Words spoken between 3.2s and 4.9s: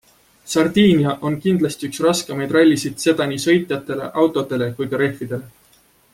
nii sõitjatele, autodele